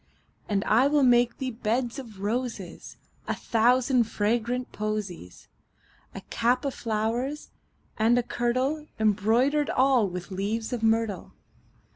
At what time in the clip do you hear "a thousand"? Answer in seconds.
3.37-4.05